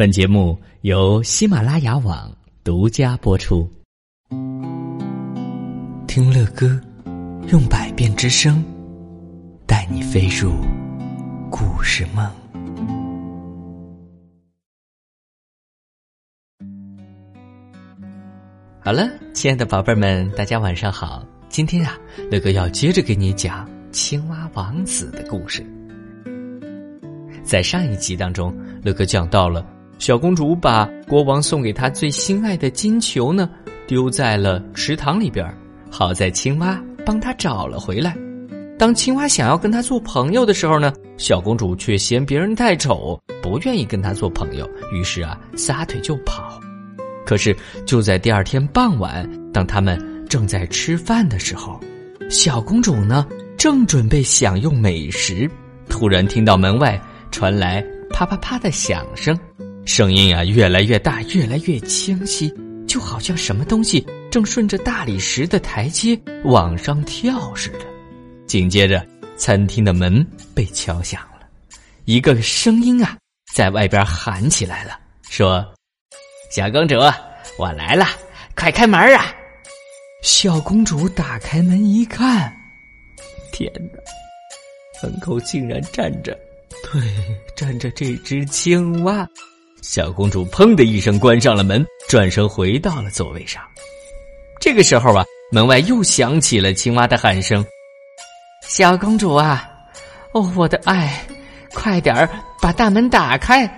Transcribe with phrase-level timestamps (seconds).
[0.00, 3.70] 本节目由喜马拉雅网独家播出。
[6.06, 6.80] 听乐歌，
[7.52, 8.64] 用百变之声，
[9.66, 10.54] 带你飞入
[11.50, 12.24] 故事梦。
[18.80, 21.22] 好了，亲爱的宝贝们，大家晚上好。
[21.50, 21.98] 今天啊，
[22.30, 25.62] 乐哥要接着给你讲青蛙王子的故事。
[27.44, 29.62] 在上一集当中，乐哥讲到了
[30.00, 33.50] 小公主把国王送给她最心爱的金球呢
[33.86, 35.46] 丢在了池塘里边
[35.90, 38.16] 好在青蛙帮她找了回来。
[38.78, 46.58] 当青蛙想要跟她做朋友的时候呢，小公主却嫌别人太丑，不愿意跟她做朋友，于是啊撒腿就跑。
[47.26, 51.78] 可是就在第二天傍晚，当他们正在吃饭的时候，
[52.30, 53.26] 小公主呢
[53.58, 55.48] 正准备享用美食，
[55.90, 56.98] 突然听到门外。
[57.30, 57.80] 传来
[58.10, 59.38] 啪啪啪的响声，
[59.86, 62.52] 声音啊越来越大，越来越清晰，
[62.86, 67.86] 就好像什么东西正顺着大理石的台阶往上跳似的。
[68.46, 69.04] 紧接着，
[69.36, 71.46] 餐厅的门被敲响了，
[72.04, 73.16] 一个声音啊
[73.54, 75.64] 在外边喊起来了，说
[76.52, 76.96] ：“小公主，
[77.58, 78.06] 我来了，
[78.54, 79.34] 快开门啊！”
[80.22, 82.52] 小公主打开门一看，
[83.52, 86.38] 天哪，门口竟然站着。
[86.92, 87.02] 对，
[87.56, 89.26] 站着这只青蛙，
[89.82, 93.62] 小公主砰的一声关上了门，转身回到了座位上。
[94.60, 97.64] 这个时候啊，门外又响起了青蛙的喊声
[98.66, 99.68] ：“小公主啊，
[100.32, 101.24] 哦，我的爱，
[101.72, 102.28] 快点儿
[102.60, 103.68] 把大门打开！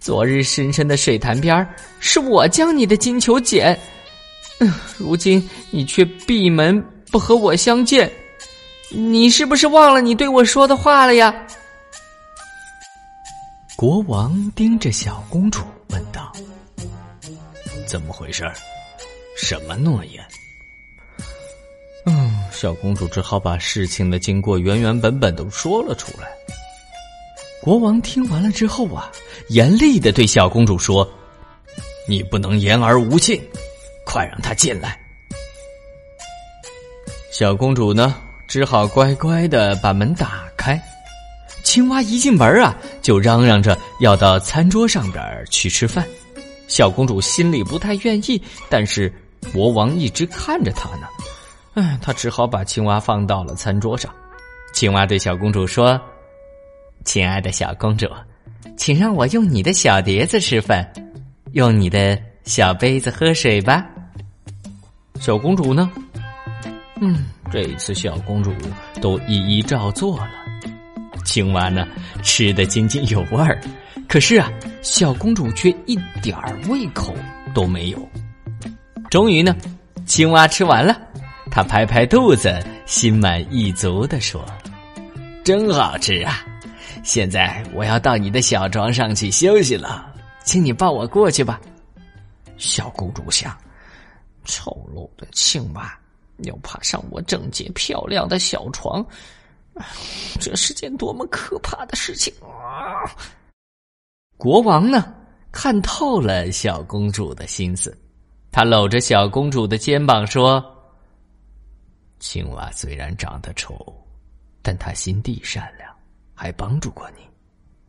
[0.00, 1.66] 昨日深深的水潭边
[2.00, 3.78] 是我将你的金球捡，
[4.58, 8.10] 嗯，如今你却闭门不和我相见，
[8.90, 11.34] 你是不是忘了你对我说的话了呀？”
[13.76, 15.60] 国王盯着小公主
[15.90, 16.32] 问道
[17.86, 18.50] ：“怎么回事？
[19.36, 20.24] 什么诺言？”
[22.06, 26.26] 嗯，小公主只好把事情的经过原原本本都说了出来。
[27.60, 29.12] 国王听完了之后啊，
[29.50, 31.06] 严厉的对小公主说
[32.08, 33.38] ：“你不能言而无信，
[34.06, 34.98] 快让她进来。”
[37.30, 38.16] 小公主呢，
[38.48, 40.82] 只好乖乖的把门打开。
[41.66, 42.72] 青蛙一进门啊，
[43.02, 46.06] 就嚷嚷着要到餐桌上边去吃饭。
[46.68, 48.40] 小公主心里不太愿意，
[48.70, 49.12] 但是
[49.52, 51.08] 国王一直看着她呢，
[51.74, 54.14] 哎，她只好把青蛙放到了餐桌上。
[54.72, 56.00] 青蛙对小公主说
[57.04, 58.06] ：“亲爱的小公主，
[58.76, 60.88] 请让我用你的小碟子吃饭，
[61.50, 63.84] 用你的小杯子喝水吧。”
[65.18, 65.90] 小公主呢？
[67.00, 68.54] 嗯，这一次小公主
[69.02, 70.45] 都一一照做了。
[71.26, 71.86] 青蛙呢，
[72.22, 73.60] 吃得津津有味儿，
[74.08, 74.48] 可是啊，
[74.80, 77.14] 小公主却一点儿胃口
[77.52, 78.08] 都没有。
[79.10, 79.54] 终于呢，
[80.06, 80.96] 青蛙吃完了，
[81.50, 84.46] 它拍拍肚子，心满意足的说
[85.44, 86.46] ：“真好吃啊！
[87.02, 90.06] 现在我要到你的小床上去休息了，
[90.44, 91.60] 请你抱我过去吧。”
[92.56, 93.54] 小公主想：
[94.44, 95.92] 丑陋的青蛙
[96.44, 99.04] 要爬上我整洁漂亮的小床。
[100.40, 103.04] 这是件多么可怕的事情啊！
[104.38, 105.14] 国王呢，
[105.52, 107.96] 看透了小公主的心思，
[108.50, 110.64] 他搂着小公主的肩膀说
[112.20, 113.76] ：“青蛙虽然长得丑，
[114.62, 115.94] 但他心地善良，
[116.34, 117.22] 还帮助过你，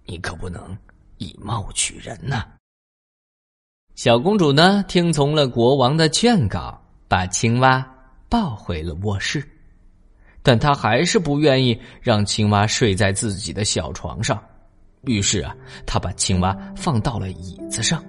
[0.06, 0.78] 你可不能
[1.18, 2.46] 以貌取人呐。”
[3.96, 7.84] 小公主呢，听从了国王的劝告，把青蛙
[8.30, 9.48] 抱回了卧室。
[10.48, 14.42] 但他还是不愿意让青蛙睡在自己的小床上，
[15.02, 15.54] 于是啊，
[15.86, 18.02] 他把青蛙放到了椅子上。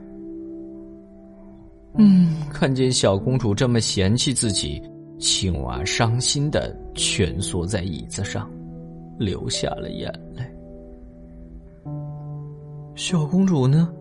[1.97, 4.81] 嗯，看见小公主这么嫌弃自己，
[5.19, 8.49] 青蛙伤心的蜷缩在椅子上，
[9.19, 10.45] 流下了眼泪。
[12.95, 13.93] 小公主呢，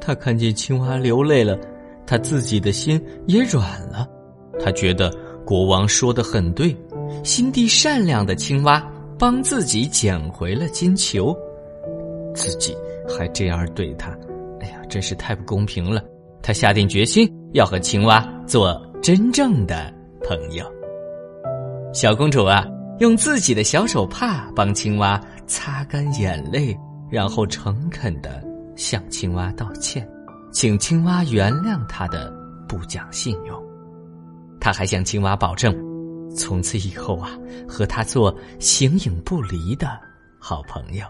[0.00, 1.56] 她看见青蛙流泪了，
[2.04, 4.10] 她自己的心也软了，
[4.58, 5.08] 她觉得
[5.46, 6.76] 国王说的很对。
[7.24, 8.82] 心地善良的青蛙
[9.18, 11.36] 帮自己捡回了金球，
[12.34, 12.76] 自己
[13.08, 14.10] 还这样对他，
[14.60, 16.02] 哎呀，真是太不公平了。
[16.42, 19.92] 他下定决心要和青蛙做真正的
[20.22, 20.64] 朋友。
[21.92, 22.64] 小公主啊，
[23.00, 26.74] 用自己的小手帕帮青蛙擦干眼泪，
[27.10, 28.42] 然后诚恳的
[28.76, 30.08] 向青蛙道歉，
[30.52, 32.32] 请青蛙原谅他的
[32.68, 33.62] 不讲信用。
[34.60, 35.89] 他还向青蛙保证。
[36.34, 37.30] 从此以后啊，
[37.68, 40.00] 和他做形影不离的
[40.38, 41.06] 好朋友。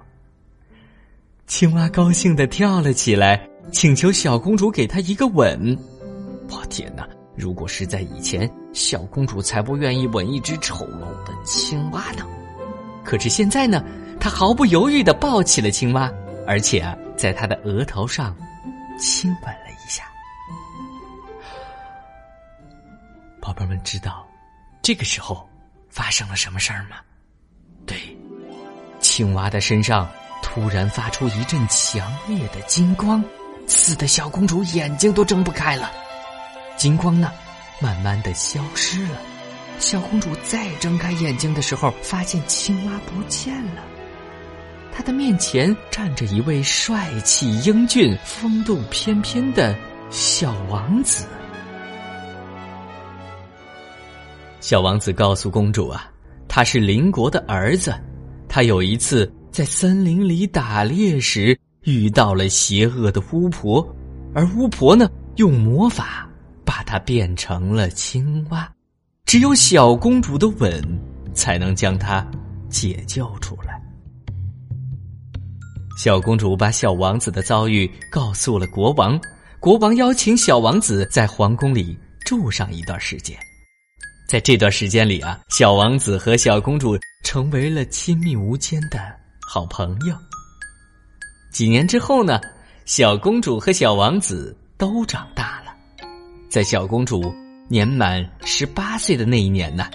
[1.47, 5.77] 青蛙高兴的跳了起来，请求小公主给他一个吻。
[6.49, 7.09] 我天哪！
[7.37, 12.27] 如果是在以前，小公主才不愿意吻一只丑陋的青蛙呢。
[13.03, 13.83] 可是现在呢，
[14.19, 16.13] 她毫不犹豫的抱起了青蛙，
[16.47, 18.37] 而且啊，在她的额头上
[18.99, 20.05] 亲吻了一下。
[23.41, 24.27] 宝贝们知道，
[24.91, 25.49] 这个时候
[25.89, 26.97] 发生了什么事儿吗？
[27.87, 27.97] 对，
[28.99, 30.11] 青蛙的身上
[30.43, 33.23] 突然发出一阵强烈的金光，
[33.69, 35.93] 刺得小公主眼睛都睁不开了。
[36.77, 37.31] 金光呢，
[37.81, 39.21] 慢慢的消失了。
[39.79, 43.85] 小公主再睁开眼睛的时候，发现青蛙不见了。
[44.91, 49.73] 她的面前站着一位帅气英俊、风度翩翩的
[50.11, 51.29] 小王子。
[54.61, 56.11] 小王子告诉公主啊，
[56.47, 57.93] 他是邻国的儿子。
[58.49, 63.85] 他有一次在森林里打猎时遇到了邪恶的巫婆，
[64.35, 66.27] 而巫婆呢，用魔法。
[66.63, 68.73] 把他变成了青蛙，
[69.27, 70.81] 只有小公主的吻
[71.35, 72.25] 才能将他
[72.69, 73.83] 解救出来。
[75.99, 79.21] 小公主把小王子的遭遇告诉了国王，
[79.59, 83.37] 国王邀请小王子在皇宫里住上一段时间。
[84.31, 89.13] 在这段时间里啊，小王子和小公主成为了亲密无间的
[89.45, 90.15] 好朋友。
[91.51, 92.41] 几年之后呢，
[92.85, 95.75] 小公主和小王子都长大了。
[96.49, 97.35] 在小公主
[97.69, 99.91] 年满十八岁的那一年呢，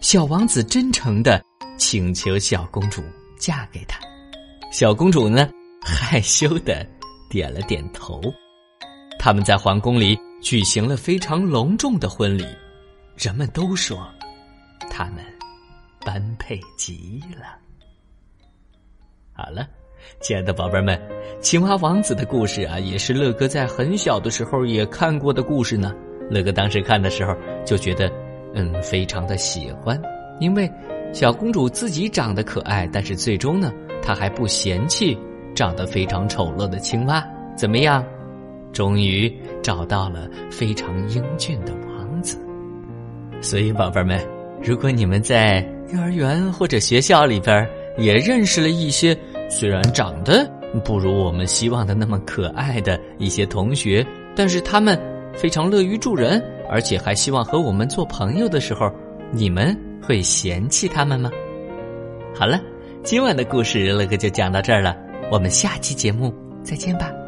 [0.00, 1.42] 小王子真诚的
[1.76, 3.02] 请求小公主
[3.40, 3.98] 嫁给他，
[4.70, 5.50] 小公主呢
[5.82, 6.86] 害羞的
[7.28, 8.20] 点了点头。
[9.18, 12.46] 他们在皇宫里举行了非常隆重的婚礼，
[13.22, 14.08] 人们都说
[14.90, 15.16] 他们
[16.06, 17.58] 般配极了。
[19.34, 19.68] 好了，
[20.22, 20.98] 亲爱的宝贝们，
[21.38, 25.94] 青蛙王子的故事啊，也是乐哥在很小的时候也看过的故事呢。
[26.30, 28.10] 乐哥当时看的时候就觉得，
[28.54, 30.00] 嗯，非常的喜欢，
[30.40, 30.70] 因为
[31.12, 33.70] 小公主自己长得可爱，但是最终呢，
[34.00, 35.14] 她还不嫌弃
[35.54, 37.22] 长得非常丑陋的青蛙。
[37.54, 38.02] 怎么样？
[38.72, 39.30] 终于
[39.62, 41.89] 找到了非常英俊的。
[43.40, 44.20] 所以，宝贝们，
[44.62, 49.16] 如果你们在幼儿园或者学校里边也认识了一些
[49.48, 50.48] 虽然长得
[50.84, 54.98] 不如我们希望的那么可爱的一些同学，但是他们。
[55.32, 58.90] 非常乐于助人，而且还希望和我们做朋友的时候，
[59.30, 61.30] 你们会嫌弃他们吗？
[62.34, 62.60] 好了，
[63.04, 64.94] 今晚的故事乐哥就讲到这儿了，
[65.30, 66.34] 我们下期节目
[66.64, 67.19] 再见吧。